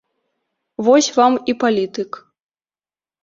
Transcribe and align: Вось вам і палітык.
Вось 0.87 1.09
вам 1.17 1.33
і 1.53 1.55
палітык. 1.63 2.11